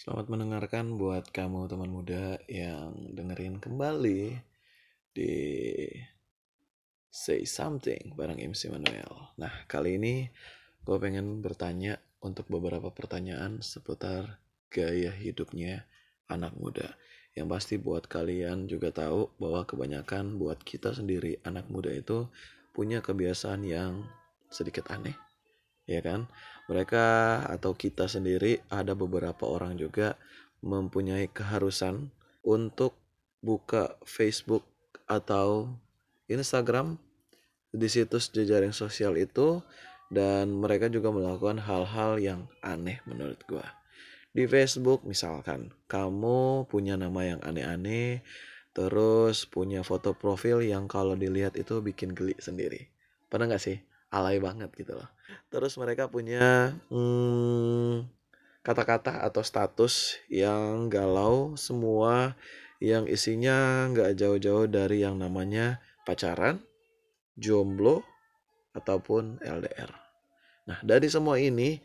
[0.00, 4.32] Selamat mendengarkan buat kamu teman muda yang dengerin kembali
[5.12, 5.36] di
[7.12, 9.36] Say Something bareng MC Manuel.
[9.36, 10.24] Nah, kali ini
[10.88, 14.40] gue pengen bertanya untuk beberapa pertanyaan seputar
[14.72, 15.84] gaya hidupnya
[16.32, 16.96] anak muda.
[17.36, 22.24] Yang pasti buat kalian juga tahu bahwa kebanyakan buat kita sendiri anak muda itu
[22.72, 24.08] punya kebiasaan yang
[24.48, 25.29] sedikit aneh
[25.90, 26.30] ya kan?
[26.70, 27.04] Mereka
[27.50, 30.14] atau kita sendiri ada beberapa orang juga
[30.62, 32.14] mempunyai keharusan
[32.46, 32.94] untuk
[33.42, 34.62] buka Facebook
[35.10, 35.74] atau
[36.30, 36.94] Instagram
[37.74, 39.58] di situs jejaring sosial itu
[40.14, 43.66] dan mereka juga melakukan hal-hal yang aneh menurut gua.
[44.30, 48.22] Di Facebook misalkan kamu punya nama yang aneh-aneh
[48.70, 52.86] terus punya foto profil yang kalau dilihat itu bikin geli sendiri.
[53.26, 53.89] Pernah nggak sih?
[54.10, 55.08] Alay banget gitu loh.
[55.48, 58.06] Terus mereka punya hmm,
[58.60, 62.34] kata-kata atau status yang galau semua
[62.82, 66.58] yang isinya nggak jauh-jauh dari yang namanya pacaran,
[67.38, 68.02] jomblo,
[68.74, 69.92] ataupun LDR.
[70.66, 71.78] Nah dari semua ini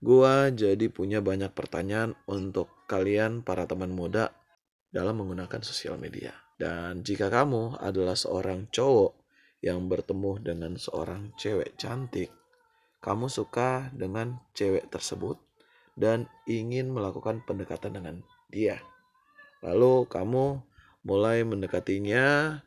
[0.00, 4.32] gua jadi punya banyak pertanyaan untuk kalian para teman muda
[4.90, 6.34] dalam menggunakan sosial media.
[6.60, 9.19] Dan jika kamu adalah seorang cowok
[9.60, 12.32] yang bertemu dengan seorang cewek cantik,
[13.00, 15.40] kamu suka dengan cewek tersebut
[15.96, 18.16] dan ingin melakukan pendekatan dengan
[18.48, 18.80] dia.
[19.60, 20.60] Lalu kamu
[21.04, 22.60] mulai mendekatinya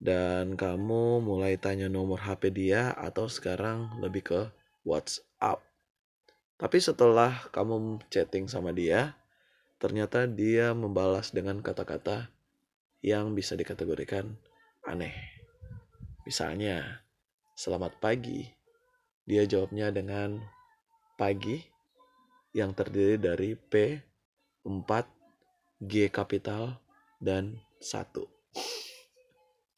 [0.00, 4.40] dan kamu mulai tanya nomor HP dia atau sekarang lebih ke
[4.84, 5.64] WhatsApp.
[6.60, 9.16] Tapi setelah kamu chatting sama dia,
[9.80, 12.32] ternyata dia membalas dengan kata-kata
[13.04, 14.36] yang bisa dikategorikan
[14.84, 15.43] aneh.
[16.24, 17.04] Misalnya,
[17.52, 18.48] selamat pagi.
[19.28, 20.40] Dia jawabnya dengan
[21.20, 21.60] pagi
[22.56, 24.00] yang terdiri dari P,
[24.64, 26.80] 4, G kapital,
[27.20, 28.24] dan 1.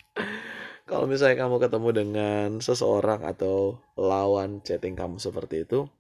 [0.87, 5.91] Kalau misalnya kamu ketemu dengan seseorang atau lawan chatting kamu seperti itu,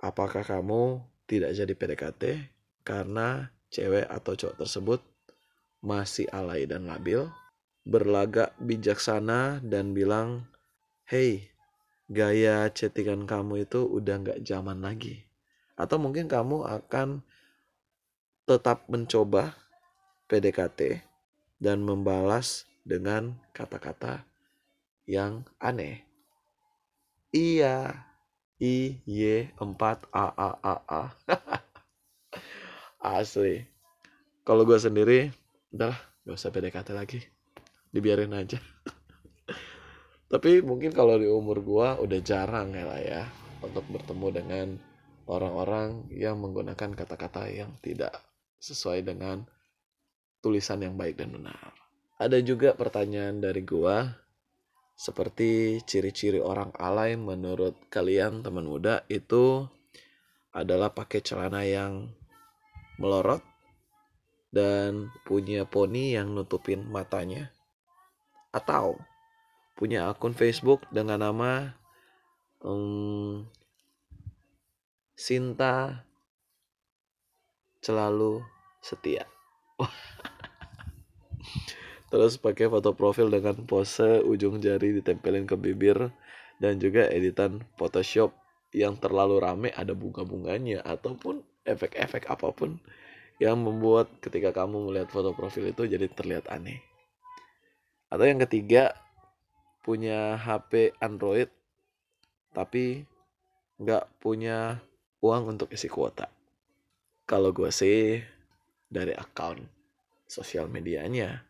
[0.00, 2.22] apakah kamu tidak jadi PDKT
[2.88, 5.04] karena cewek atau cowok tersebut
[5.84, 7.28] masih alay dan labil?
[7.84, 10.48] Berlagak bijaksana dan bilang,
[11.04, 11.52] Hey,
[12.08, 15.28] gaya chattingan kamu itu udah nggak zaman lagi.
[15.76, 17.20] Atau mungkin kamu akan
[18.48, 19.52] tetap mencoba
[20.28, 21.04] PDKT
[21.60, 24.24] dan membalas dengan kata-kata
[25.04, 26.04] yang aneh.
[27.34, 28.04] Iya,
[28.62, 31.02] I, Y, 4, A, A, A, A.
[33.20, 33.66] Asli.
[34.46, 35.34] Kalau gue sendiri,
[35.74, 35.92] udah
[36.24, 37.20] gak usah PDKT lagi
[37.94, 38.58] dibiarin aja
[40.32, 43.22] tapi mungkin kalau di umur gua udah jarang ya lah ya
[43.62, 44.66] untuk bertemu dengan
[45.24, 48.12] orang-orang yang menggunakan kata-kata yang tidak
[48.60, 49.44] sesuai dengan
[50.44, 51.72] tulisan yang baik dan benar.
[52.20, 54.04] Ada juga pertanyaan dari gua
[54.94, 59.66] seperti ciri-ciri orang alay menurut kalian teman muda itu
[60.54, 62.14] adalah pakai celana yang
[63.02, 63.42] melorot
[64.54, 67.50] dan punya poni yang nutupin matanya
[68.54, 68.94] atau
[69.74, 71.74] punya akun Facebook dengan nama
[72.62, 73.42] um,
[75.14, 76.06] Sinta
[77.82, 78.42] selalu
[78.82, 79.26] setia.
[82.10, 86.10] Terus pakai foto profil dengan pose ujung jari ditempelin ke bibir
[86.62, 88.34] dan juga editan Photoshop
[88.74, 92.78] yang terlalu rame ada bunga-bunganya ataupun efek-efek apa pun
[93.42, 96.93] yang membuat ketika kamu melihat foto profil itu jadi terlihat aneh.
[98.14, 98.94] Atau yang ketiga
[99.82, 101.50] punya HP Android
[102.54, 103.02] tapi
[103.82, 104.78] nggak punya
[105.18, 106.30] uang untuk isi kuota.
[107.26, 108.22] Kalau gue sih
[108.86, 109.66] dari account
[110.30, 111.42] sosial medianya,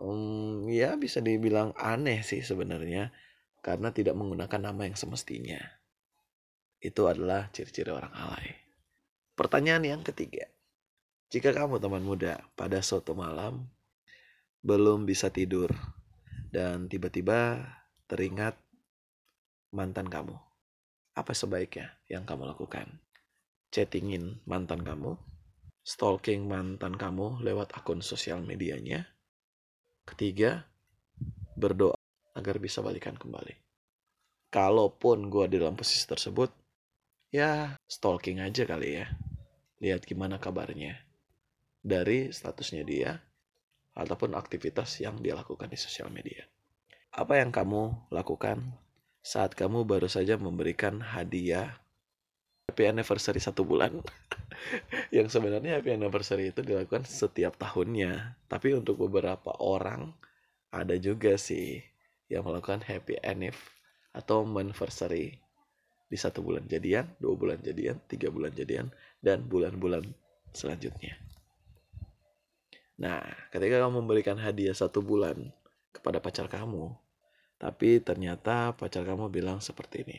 [0.00, 3.12] um, ya bisa dibilang aneh sih sebenarnya
[3.60, 5.60] karena tidak menggunakan nama yang semestinya.
[6.80, 8.56] Itu adalah ciri-ciri orang alay.
[9.36, 10.48] Pertanyaan yang ketiga,
[11.28, 13.68] jika kamu teman muda pada suatu malam
[14.66, 15.70] belum bisa tidur
[16.50, 17.62] dan tiba-tiba
[18.10, 18.58] teringat
[19.70, 20.34] mantan kamu.
[21.14, 22.98] Apa sebaiknya yang kamu lakukan?
[23.70, 25.14] Chattingin mantan kamu,
[25.86, 29.06] stalking mantan kamu lewat akun sosial medianya.
[30.02, 30.66] Ketiga,
[31.54, 31.94] berdoa
[32.34, 33.54] agar bisa balikan kembali.
[34.50, 36.50] Kalaupun gue di dalam posisi tersebut,
[37.30, 39.06] ya stalking aja kali ya.
[39.78, 41.06] Lihat gimana kabarnya.
[41.86, 43.22] Dari statusnya dia,
[43.96, 46.44] ataupun aktivitas yang dia lakukan di sosial media.
[47.16, 48.76] Apa yang kamu lakukan
[49.24, 51.80] saat kamu baru saja memberikan hadiah
[52.70, 54.04] happy anniversary satu bulan
[55.16, 60.14] yang sebenarnya happy anniversary itu dilakukan setiap tahunnya tapi untuk beberapa orang
[60.70, 61.82] ada juga sih
[62.30, 63.56] yang melakukan happy anniv
[64.14, 65.40] atau anniversary
[66.06, 70.06] di satu bulan jadian, dua bulan jadian, tiga bulan jadian, dan bulan-bulan
[70.54, 71.18] selanjutnya.
[72.96, 73.20] Nah,
[73.52, 75.52] ketika kamu memberikan hadiah satu bulan
[75.92, 76.96] kepada pacar kamu,
[77.60, 80.18] tapi ternyata pacar kamu bilang seperti ini.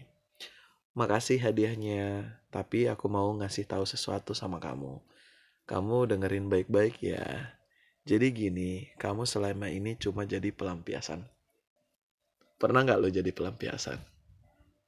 [0.97, 4.97] Makasih hadiahnya, tapi aku mau ngasih tahu sesuatu sama kamu.
[5.69, 7.53] Kamu dengerin baik-baik ya.
[8.07, 11.21] Jadi gini, kamu selama ini cuma jadi pelampiasan.
[12.57, 14.01] Pernah nggak lo jadi pelampiasan?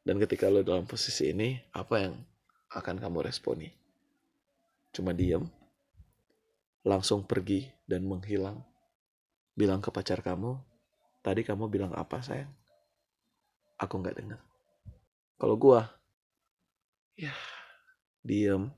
[0.02, 2.16] Dan ketika lo dalam posisi ini, apa yang
[2.74, 3.70] akan kamu responi?
[4.90, 5.46] Cuma diem,
[6.84, 8.64] langsung pergi dan menghilang.
[9.56, 10.56] Bilang ke pacar kamu,
[11.20, 12.52] tadi kamu bilang apa sayang?
[13.80, 14.40] Aku nggak dengar.
[15.40, 15.88] Kalau gua,
[17.16, 17.32] ya
[18.24, 18.72] diem,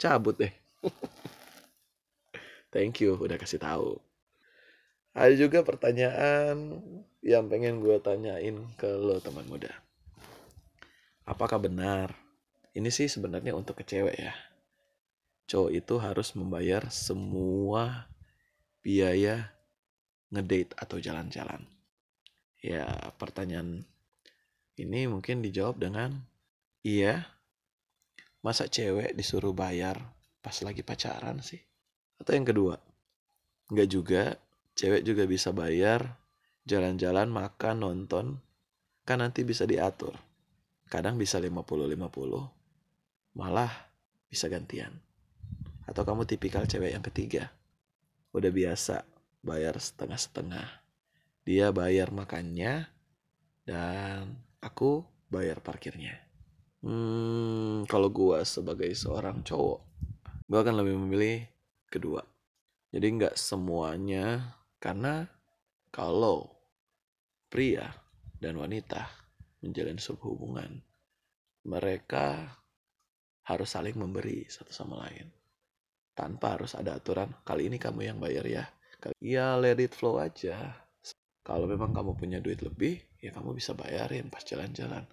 [0.00, 0.52] cabut deh.
[2.72, 4.00] Thank you udah kasih tahu.
[5.10, 6.80] Ada juga pertanyaan
[7.20, 9.68] yang pengen gue tanyain ke lo teman muda
[11.30, 12.10] apakah benar
[12.74, 14.34] ini sih sebenarnya untuk ke cewek ya
[15.50, 18.06] cowok itu harus membayar semua
[18.86, 19.50] biaya
[20.30, 21.66] ngedate atau jalan-jalan.
[22.62, 22.86] Ya
[23.18, 23.82] pertanyaan
[24.78, 26.22] ini mungkin dijawab dengan
[26.86, 27.26] iya
[28.46, 29.98] masa cewek disuruh bayar
[30.38, 31.58] pas lagi pacaran sih?
[32.22, 32.78] Atau yang kedua
[33.74, 34.38] nggak juga
[34.78, 36.14] cewek juga bisa bayar
[36.62, 38.38] jalan-jalan makan nonton
[39.02, 40.14] kan nanti bisa diatur.
[40.86, 43.70] Kadang bisa 50-50 malah
[44.30, 45.09] bisa gantian
[45.90, 47.50] atau kamu tipikal cewek yang ketiga?
[48.30, 49.02] Udah biasa
[49.42, 50.86] bayar setengah-setengah.
[51.42, 52.86] Dia bayar makannya
[53.66, 56.14] dan aku bayar parkirnya.
[56.86, 59.80] Hmm, kalau gua sebagai seorang cowok
[60.46, 61.38] gua akan lebih memilih
[61.90, 62.22] kedua.
[62.94, 65.26] Jadi nggak semuanya karena
[65.90, 66.50] kalau
[67.50, 67.90] pria
[68.38, 69.10] dan wanita
[69.62, 70.82] menjalin sebuah hubungan,
[71.66, 72.58] mereka
[73.46, 75.39] harus saling memberi satu sama lain.
[76.20, 78.64] Tanpa harus ada aturan, kali ini kamu yang bayar ya.
[79.24, 80.76] Ya let it flow aja.
[81.40, 85.08] Kalau memang kamu punya duit lebih, ya kamu bisa bayarin pas jalan-jalan.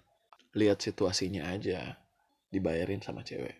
[0.52, 1.96] Lihat situasinya aja,
[2.52, 3.56] dibayarin sama cewek.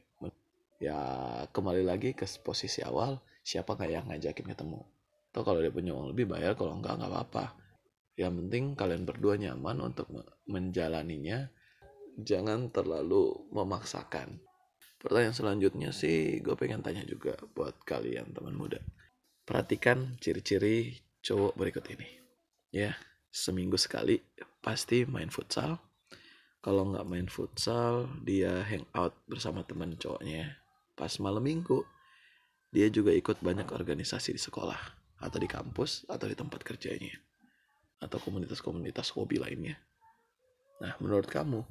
[0.76, 1.00] Ya
[1.48, 4.84] kembali lagi ke posisi awal, siapa nggak yang ngajakin ketemu.
[5.32, 7.68] Atau kalau dia punya uang lebih bayar, kalau enggak nggak apa-apa
[8.18, 10.10] yang penting kalian berdua nyaman untuk
[10.50, 11.46] menjalaninya
[12.18, 14.42] jangan terlalu memaksakan
[14.98, 18.82] pertanyaan selanjutnya sih gue pengen tanya juga buat kalian teman muda.
[19.46, 22.08] Perhatikan ciri-ciri cowok berikut ini.
[22.74, 22.98] Ya
[23.32, 24.20] seminggu sekali
[24.60, 25.80] pasti main futsal.
[26.58, 30.58] Kalau nggak main futsal dia hangout bersama teman cowoknya.
[30.98, 31.86] Pas malam minggu
[32.68, 34.78] dia juga ikut banyak organisasi di sekolah
[35.24, 37.16] atau di kampus atau di tempat kerjanya
[37.98, 39.78] atau komunitas-komunitas hobi lainnya.
[40.78, 41.66] Nah, menurut kamu,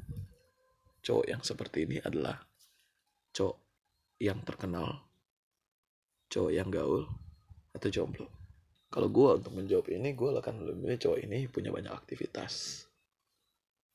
[1.00, 2.44] cowok yang seperti ini adalah
[3.38, 3.57] cowok
[4.18, 5.06] yang terkenal,
[6.34, 7.06] cowok yang gaul,
[7.78, 8.25] atau jomblo?
[8.89, 12.88] Kalau gue untuk menjawab ini, gue akan lebih cowok ini punya banyak aktivitas.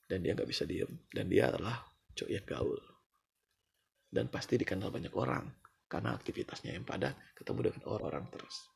[0.06, 0.92] Dan dia nggak bisa diem.
[1.10, 1.82] Dan dia adalah
[2.14, 2.78] cowok yang gaul.
[4.12, 5.48] Dan pasti dikenal banyak orang.
[5.88, 8.71] Karena aktivitasnya yang padat, ketemu dengan orang-orang terus.